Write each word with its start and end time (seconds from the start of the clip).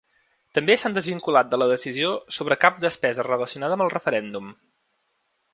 També 0.57 0.77
s’han 0.83 0.95
desvinculat 0.95 1.51
de 1.51 1.59
la 1.63 1.67
decisió 1.73 2.15
sobre 2.39 2.59
cap 2.65 2.81
despesa 2.89 3.29
relacionada 3.31 3.79
amb 3.81 3.87
el 3.89 3.97
referèndum. 3.99 4.53